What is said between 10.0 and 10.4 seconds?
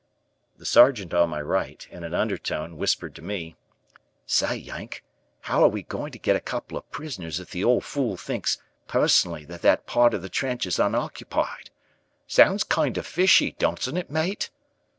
of the